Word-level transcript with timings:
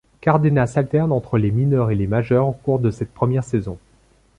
Cardenas 0.19 0.73
alterne 0.77 1.11
entre 1.11 1.37
les 1.37 1.51
mineures 1.51 1.91
et 1.91 1.95
les 1.95 2.07
majeures 2.07 2.47
au 2.47 2.53
cours 2.53 2.79
de 2.79 2.89
cette 2.89 3.13
première 3.13 3.43
saison. 3.43 3.77